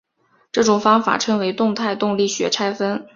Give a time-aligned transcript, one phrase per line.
[0.51, 3.07] 这种方法称为动态动力学拆分。